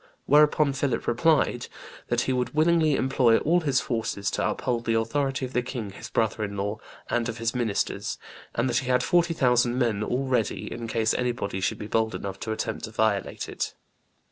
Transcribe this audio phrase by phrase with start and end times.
[0.25, 1.67] Whereupon Philip replied
[2.07, 5.91] 'that he would willingly employ all his forces to uphold the authority of the king
[5.91, 6.79] his brother in law
[7.11, 8.17] and of his ministers,
[8.55, 12.15] and that he had forty thousand men all ready in case anybody should be bold
[12.15, 13.75] enough to attempt to violate it.